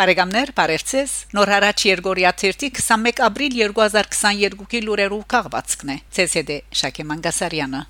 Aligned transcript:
Բարեկամներ, 0.00 0.50
բարերձես։ 0.56 1.14
Նոր 1.36 1.50
հարաճ 1.52 1.82
Երգորիա 1.84 2.30
21 2.40 3.18
ապրիլ 3.26 3.56
2022-ի 3.58 4.80
լուրերով 4.86 5.26
քաղվածքն 5.28 5.90
է։ 5.92 5.96
ՑՍԴ 6.24 6.56
Շակե 6.80 7.04
Մանգասարյանը։ 7.10 7.82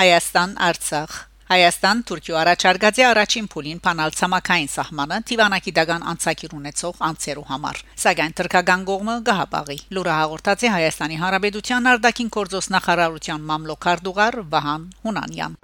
Հայաստան 0.00 0.58
Արցախ 0.70 1.14
Հայաստան 1.52 2.02
Թուրքիո 2.10 2.40
առաջարկած 2.42 2.98
է 2.98 3.06
առաջին 3.12 3.46
փուլին 3.54 3.78
փանալ 3.86 4.16
ցամաքային 4.18 4.72
սահմանը 4.74 5.20
Տիվանակի 5.30 5.76
դագան 5.78 6.06
անցակիր 6.16 6.58
ունեցող 6.58 7.00
անցերու 7.12 7.46
համար 7.52 7.80
սակայն 8.06 8.36
թրկական 8.42 8.84
կողմը 8.90 9.16
գահապաղի 9.30 9.78
լուրը 9.94 10.18
հաղորդած 10.18 10.66
է 10.66 10.74
Հայաստանի 10.80 11.22
Հանրապետության 11.22 11.88
արտաքին 11.94 12.34
գործոս 12.40 12.72
նախարարության 12.74 13.48
մամլոքարդուղար 13.54 14.42
Վահան 14.56 14.92
Հունանյան 15.06 15.58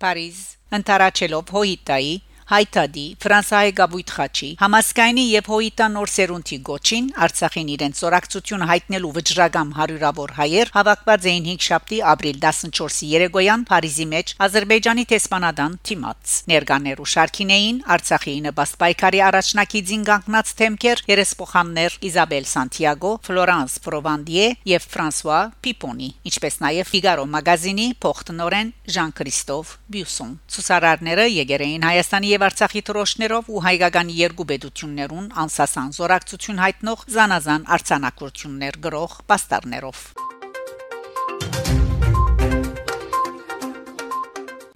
Փարիզ 0.00 0.40
ընտարաչելով 0.76 1.50
հոյիտայի 1.56 2.12
հայտադի 2.50 3.04
Ֆրանսիայի 3.22 3.72
գաբույտ 3.78 4.12
խաչի 4.16 4.48
համասկայնի 4.58 5.24
եւ 5.30 5.48
հոյիտա 5.52 5.86
նոր 5.94 6.10
սերունդի 6.10 6.56
գոչին 6.66 7.04
Արցախին 7.26 7.68
իրեն 7.74 7.92
ծորակցություն 8.00 8.64
հայտնելու 8.70 9.10
վճռագամ 9.16 9.70
հարյուրավոր 9.76 10.32
հայեր 10.40 10.72
հավաքված 10.74 11.28
էին 11.30 11.46
5 11.50 11.66
շաբթի 11.70 12.00
ապրիլ 12.10 12.40
14-ի 12.42 13.10
երեկոյան 13.10 13.62
Փարիզի 13.70 14.06
մեջ 14.10 14.32
Ադրբեջանի 14.46 15.04
տեսփանադան 15.14 15.76
Թիմաց 15.90 16.34
ներկաներու 16.50 17.08
շարքին 17.14 17.54
էին 17.54 17.78
Արցախի 17.94 18.34
նպաստ 18.50 18.78
պայքարի 18.82 19.22
առաջնակի 19.30 19.84
ձինգանքնած 19.90 20.52
թեմքեր 20.60 21.04
երեսփոխաններ 21.10 21.98
Իզաբել 22.10 22.50
Սանտիագո 22.50 23.12
Ֆլորանս 23.30 23.78
Պրովանդիե 23.86 24.50
եւ 24.74 24.90
Ֆրանսուଆ 24.90 25.40
Պիպոնի 25.70 26.10
ինչպես 26.30 26.60
նաեւ 26.66 26.90
Ֆիգարո 26.90 27.24
մագազինի 27.30 27.88
փոխտնօրեն 28.04 28.74
Ժան 28.90 29.14
Քրիստոֆ 29.20 29.74
Բյուսոն 29.94 30.32
ցուսարարները 30.50 31.26
եկերեին 31.30 31.86
Հայաստանի 31.90 32.30
եւ 32.30 32.39
Արցախի 32.46 32.82
թրոշներով 32.88 33.50
ու 33.52 33.62
հայկական 33.66 34.12
երկու 34.16 34.46
պետություններուն 34.52 35.28
անսասան 35.44 35.92
զորակցություն 35.98 36.64
հայտնող 36.64 37.04
զանազան 37.18 37.68
արցանակություններ 37.76 38.82
գրող 38.88 39.20
պաստառներով 39.30 40.19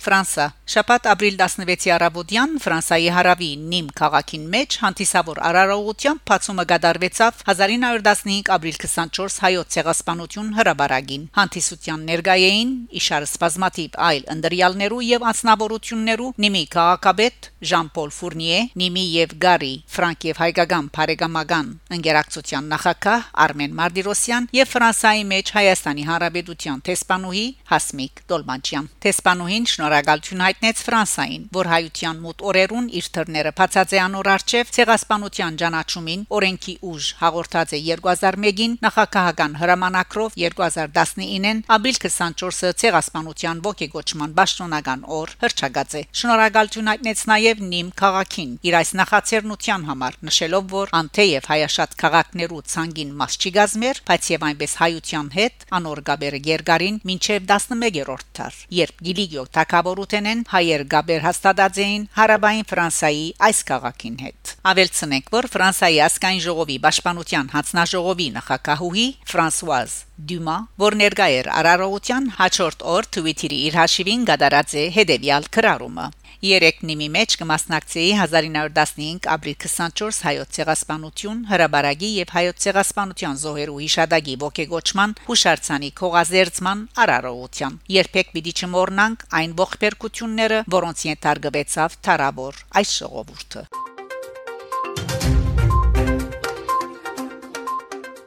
Ֆրանսա 0.04 0.46
Շաբաթ 0.64 1.06
ապրիլ 1.12 1.34
16-ի 1.40 1.90
առավոտյան 1.94 2.52
Ֆրանսայի 2.64 3.08
հարավի 3.14 3.48
Նիմ 3.72 3.88
քաղաքին 4.00 4.44
մեջ 4.54 4.76
հանդիսավոր 4.80 5.40
արարողությամբ 5.48 6.22
բացումը 6.30 6.64
գդարվեցավ 6.70 7.42
1915 7.44 8.50
ապրիլ 8.56 8.78
24 8.84 9.36
հայոց 9.44 9.74
ցեղասպանություն 9.74 10.48
հրաբարագին 10.58 11.26
հանդիսության 11.38 12.06
ներգայեին 12.08 12.72
իշար 13.00 13.26
սպազմատիվ 13.28 13.98
այլ 14.08 14.24
ընդրյալներու 14.34 15.02
եւ 15.08 15.26
անձնավորություններու 15.32 16.30
Նիմի 16.44 16.64
քաղաքապետ 16.74 17.50
Ժան-Պոլ 17.72 18.10
Ֆուրնիե 18.18 18.60
Նիմի 18.84 19.04
եւ 19.14 19.36
Գարի 19.44 19.74
Ֆրանկ 19.94 20.28
եւ 20.28 20.42
հայկական 20.44 20.90
բարեկամական 20.96 21.70
ընկերակցության 21.98 22.72
նախակահ 22.74 23.28
Արմեն 23.44 23.78
Մարտիրոսյան 23.84 24.48
եւ 24.58 24.72
Ֆրանսայի 24.74 25.24
մեջ 25.34 25.54
Հայաստանի 25.60 26.08
Հանրապետության 26.08 26.82
տեսփանուհի 26.88 27.46
Հասմիկ 27.74 28.24
Դոլմանչյան 28.34 28.90
տեսփանուհին 29.04 29.70
շնոր 29.74 29.93
շնորհակալություն 29.94 30.40
հայտնեց 30.42 30.80
Ֆրանսային, 30.84 31.42
որ 31.54 31.68
հայության 31.70 32.16
մոտ 32.24 32.42
օրերուն 32.50 32.86
իր 32.98 33.08
թռները 33.14 33.50
բացած 33.54 33.92
է 33.94 33.98
անոր 34.02 34.28
արչև 34.34 34.70
ցեղասպանության 34.74 35.58
ճանաչումին 35.60 36.24
օրենքի 36.34 36.74
ուժ 36.90 37.10
հաղորդած 37.20 37.74
է 37.78 37.80
2001-ին 37.94 38.74
նախագահական 38.82 39.54
հրամանակրով 39.60 40.34
2019-ին 40.42 41.60
ապրիլ 41.76 41.98
24-ը 42.02 42.72
ցեղասպանության 42.82 43.62
ողեգոճման 43.68 44.34
պաշտոնական 44.34 45.06
օր 45.14 45.34
հրճագած 45.44 45.94
է։ 45.94 46.02
Շնորհակալություն 46.24 46.90
հայտնեց 46.90 47.24
նաև 47.30 47.64
Նիմ 47.70 47.94
քաղաքին 48.02 48.58
իր 48.66 48.78
այս 48.82 48.90
նախաձեռնության 48.98 49.86
համար, 49.94 50.18
նշելով, 50.26 50.66
որ 50.74 50.94
անթեև 50.98 51.48
հայաշատ 51.54 51.96
քաղաքներու 52.02 52.64
ցանգին 52.74 53.14
մաս 53.22 53.38
չի 53.38 53.54
գազմեր, 53.60 54.02
բայց 54.10 54.30
եւ 54.34 54.48
այնպես 54.50 54.76
հայության 54.82 55.32
հետ 55.38 55.66
անոր 55.78 56.04
գաբերը 56.10 56.42
Գերգարին 56.48 57.00
մինչև 57.04 57.48
11-րդ 57.54 58.28
դար, 58.34 58.60
երբ 58.74 59.02
Գիլիգիո 59.04 59.44
թակավ 59.54 59.83
Գաբորութենեն 59.84 60.42
հայեր 60.48 60.82
Գաբեր 60.88 61.24
հաստատած 61.26 61.78
էին 61.84 62.04
Հարաբային 62.16 62.68
Ֆրանսայի 62.70 63.26
այս 63.48 63.58
քաղաքին 63.68 64.16
հետ։ 64.24 64.52
Ավելցնենք, 64.70 65.28
որ 65.34 65.48
Ֆրանսայի 65.52 66.00
ասկայն 66.06 66.40
ժողովի 66.46 66.76
պաշտպանության 66.88 67.52
հանձնաժողովի 67.52 68.28
նախակահուհի 68.40 69.06
Ֆրանսուազ 69.28 69.98
Դյումա, 70.14 70.56
որ 70.78 70.94
ներկա 70.94 71.26
էր 71.40 71.48
Արարողության 71.58 72.26
հաջորդ 72.36 72.84
օր 72.86 73.06
Twitter-ի 73.16 73.56
իր 73.68 73.78
հաշիվին 73.80 74.26
գդարած 74.28 74.74
է 74.78 74.84
հետևյալ 74.94 75.48
քրարումը 75.56 76.04
Երեք 76.44 76.82
նիմի 76.86 77.06
մեջ 77.14 77.34
կմասնակցեի 77.40 78.10
1915 78.20 79.28
ապրիլ 79.34 79.56
24 79.64 80.18
հայոց 80.26 80.50
ցեղասպանություն 80.58 81.38
հրաբարագի 81.50 82.10
եւ 82.20 82.34
հայոց 82.36 82.60
ցեղասպանության 82.64 83.40
զոհերու 83.42 83.78
հիշադակի 83.84 84.36
ողեգոճման 84.44 85.16
հուշարձանի 85.30 85.90
քողազերծման 86.02 86.84
արարողության 87.06 87.80
երբեք 87.96 88.36
պիտի 88.36 88.54
չմոռնանք 88.60 89.24
այն 89.40 89.56
ողբերգությունները 89.64 90.60
որոնց 90.76 91.08
ենթարկվեցավ 91.10 91.98
Թարավոր 92.04 92.62
այս 92.82 92.94
ժողովուրդը 93.00 93.83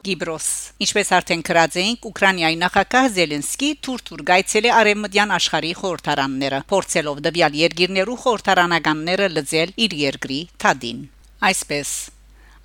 Գիբրոս 0.08 0.48
Ինչպես 0.86 1.10
արդեն 1.18 1.44
գրած 1.48 1.78
էինք 1.82 2.06
Ուկրաինայի 2.10 2.58
նախագահ 2.64 3.08
Զելենսկի 3.18 3.70
թուրթուր 3.88 4.24
գայցել 4.30 4.68
է 4.68 4.72
արևմտյան 4.78 5.34
աշխարհի 5.38 5.74
խորհրդարանները 5.82 6.60
փորձելով 6.72 7.22
դեպյալ 7.28 7.58
երկիրներու 7.62 8.18
խորհրդարանականները 8.24 9.28
լծել 9.36 9.74
իր 9.88 9.98
երկրի 10.04 10.40
թադին 10.64 11.04
Այսպես 11.52 11.92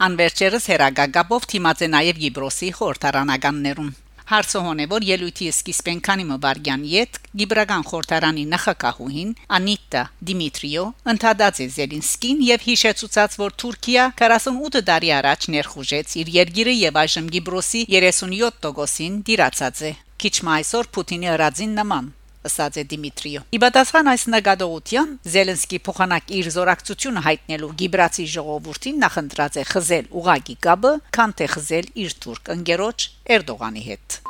Անվերջերս 0.02 0.64
հերագագաբով 0.72 1.50
թիմած 1.52 1.82
է 1.86 1.90
նաև 1.92 2.22
Գիբրոսի 2.22 2.70
խորհրդարանականներուն 2.78 3.92
Հարցոհոն 4.32 4.78
է 4.80 4.84
որ 4.88 5.04
ելույթի 5.04 5.46
սկիզբեն 5.52 5.98
քանի 6.06 6.24
մբարգյան 6.30 6.84
յետ 6.88 7.18
Գիբրական 7.40 7.82
խորհրդարանի 7.88 8.44
նախակահուհին 8.52 9.34
Անիտա 9.58 10.04
Դիմիտրիո 10.30 10.84
ընդհանրած 11.12 11.60
է 11.64 11.66
Զելինսկին 11.74 12.40
եւ 12.46 12.64
հիշեցուցած 12.68 13.36
որ 13.42 13.54
Թուրքիա 13.62 14.06
48 14.22 14.82
տարի 14.88 15.12
առաջ 15.18 15.50
ներխուժեց 15.56 16.16
իր 16.22 16.32
երկիրը 16.38 16.76
եւ 16.78 17.02
այժմ 17.02 17.30
Գիբրոսի 17.36 17.84
37%-ին 17.92 19.20
դիրացած 19.28 19.84
է 19.92 19.94
Քիչ 20.22 20.34
մայսօր 20.48 20.92
Պուտինի 20.96 21.32
հրաձին 21.34 21.78
նման 21.82 22.10
ըսած 22.48 22.78
է 22.80 22.84
Դիմիտրիո։ 22.92 23.42
Իբադասխան 23.58 24.10
այս 24.12 24.24
նկատողության 24.32 25.12
Զելենսկի 25.34 25.78
փոխանակ 25.86 26.32
իր 26.38 26.50
զորակցությունը 26.56 27.22
հայտնելու 27.26 27.70
Գիբրացի 27.82 28.26
ժողովրդին 28.32 29.00
նախընտրած 29.02 29.60
է 29.62 29.64
խզել 29.72 30.10
ուղագի 30.22 30.56
կապը, 30.66 30.92
քան 31.14 31.36
թե 31.38 31.48
խզել 31.54 31.86
իր 32.02 32.18
թուրք 32.26 32.52
ընկերոջ 32.56 33.08
Էրդողանի 33.36 33.86
հետ։ 33.92 34.20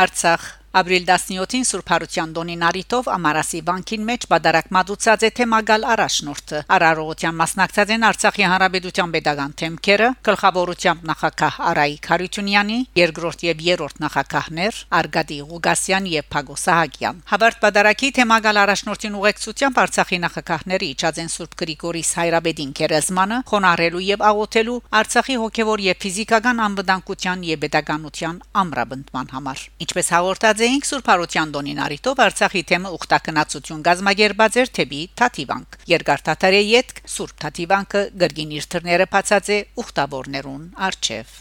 Արցախ 0.00 0.59
Ապրիլ 0.70 1.02
17-ին 1.02 1.64
Սուրբ 1.66 1.88
Հարության 1.90 2.32
Դոնի 2.36 2.54
Նարիտով 2.60 3.08
Ամարասի 3.10 3.60
բանկին 3.66 4.04
մեջ 4.06 4.24
բادرակ 4.30 4.66
մատուցած 4.76 5.24
է 5.26 5.30
թեմագալ 5.34 5.86
առաջնորդը։ 5.94 6.60
Արարողության 6.76 7.34
մասնակցած 7.40 7.90
են 7.90 8.06
Արցախի 8.06 8.44
Հանրապետության 8.52 9.14
pedagogan 9.16 9.56
թեմքերը, 9.58 10.10
գլխավորությամբ 10.30 11.02
նախակահ 11.10 11.58
Արայիկ 11.70 12.06
Հարությունյանի, 12.10 12.78
երկրորդ 13.00 13.42
եւ 13.50 13.64
երրորդ 13.66 13.98
նախակահներ 14.06 14.78
Արգադի 15.00 15.40
Ղուգասյան 15.50 16.06
եւ 16.14 16.30
Փագո 16.30 16.56
Սահակյան։ 16.62 17.18
Հավարտ 17.34 17.60
բادرակի 17.66 18.12
թեմագալ 18.20 18.62
առաջնորդին 18.62 19.18
ուղեկցությամբ 19.18 19.82
Արցախի 19.90 20.22
նախակահները 20.30 20.90
իջած 20.94 21.20
են 21.24 21.30
Սուրբ 21.34 21.58
Գրիգորիս 21.64 22.10
Հայրաբեդին 22.20 22.72
Գերեզմանը 22.78 23.42
խոնարհելու 23.50 24.06
եւ 24.06 24.24
աղոթելու 24.30 24.78
Արցախի 25.00 25.36
հոգեվոր 25.40 25.84
եւ 25.90 26.00
ֆիզիկական 26.06 26.64
անվտանգության 26.70 27.44
եւ 27.50 27.62
pedagoganության 27.66 28.40
ամրապնդման 28.60 29.34
համար։ 29.34 29.66
Ինչպես 29.80 30.10
հաղորդած 30.14 30.59
Ստացեինք 30.60 30.84
Սուրբ 30.84 31.06
Հարության 31.08 31.52
Դոնին 31.54 31.78
արիտով 31.80 32.18
Արցախի 32.20 32.60
թեմը 32.68 32.90
ուխտակնացություն 32.92 33.78
գազմագերբած 33.86 34.58
էր 34.60 34.72
թեպի 34.76 34.98
Թաթիվանք։ 35.20 35.78
Երկար 35.88 36.24
Թաթարի 36.26 36.60
յետք 36.66 37.00
Սուրբ 37.14 37.32
Թաթիվանքը 37.44 38.02
գրգին 38.20 38.52
իր 38.58 38.68
թրները 38.74 39.06
բացած 39.16 39.48
է 39.56 39.58
ուխտավորներուն 39.80 40.68
արչև։ 40.90 41.32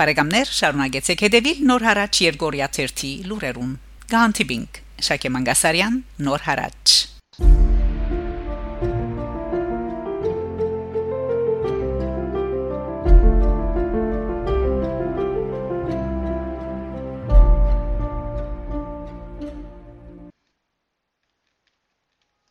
Բարեկամներ, 0.00 0.56
շարունակեցեք 0.56 1.28
հետևել 1.28 1.64
Նոր 1.68 1.88
հարաճ 1.90 2.24
Երգորիա 2.30 2.72
1-ի 2.80 3.14
լուրերուն։ 3.28 3.78
Գանտիբինգ 4.16 4.84
Շակե 5.04 5.36
Մանգասարյան 5.36 6.04
Նոր 6.24 6.48
հարաճ 6.48 7.19